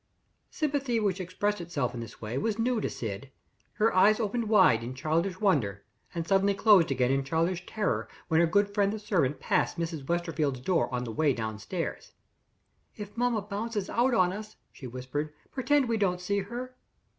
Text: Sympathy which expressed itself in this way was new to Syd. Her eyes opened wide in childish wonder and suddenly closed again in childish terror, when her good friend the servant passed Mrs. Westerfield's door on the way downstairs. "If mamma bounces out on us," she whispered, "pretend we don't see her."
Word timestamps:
Sympathy 0.49 0.99
which 0.99 1.21
expressed 1.21 1.61
itself 1.61 1.93
in 1.93 1.99
this 1.99 2.19
way 2.19 2.35
was 2.35 2.57
new 2.57 2.81
to 2.81 2.89
Syd. 2.89 3.29
Her 3.73 3.93
eyes 3.95 4.19
opened 4.19 4.49
wide 4.49 4.81
in 4.83 4.95
childish 4.95 5.39
wonder 5.39 5.83
and 6.15 6.27
suddenly 6.27 6.55
closed 6.55 6.89
again 6.89 7.11
in 7.11 7.23
childish 7.23 7.67
terror, 7.67 8.09
when 8.27 8.39
her 8.39 8.47
good 8.47 8.73
friend 8.73 8.91
the 8.91 8.97
servant 8.97 9.39
passed 9.39 9.77
Mrs. 9.77 10.07
Westerfield's 10.09 10.61
door 10.61 10.91
on 10.91 11.03
the 11.03 11.11
way 11.11 11.33
downstairs. 11.33 12.13
"If 12.95 13.15
mamma 13.15 13.43
bounces 13.43 13.91
out 13.91 14.15
on 14.15 14.33
us," 14.33 14.55
she 14.73 14.87
whispered, 14.87 15.35
"pretend 15.51 15.87
we 15.87 15.97
don't 15.97 16.19
see 16.19 16.39
her." 16.39 16.75